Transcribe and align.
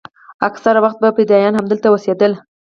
اکثره 0.47 0.79
وخت 0.85 0.97
به 1.01 1.09
فدايان 1.17 1.53
همدلته 1.57 1.87
اوسېدل. 1.89 2.31